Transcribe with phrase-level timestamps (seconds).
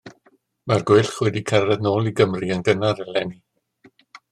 [0.71, 3.41] Mae'r gweilch wedi cyrraedd nôl i Gymru yn gynnar eleni.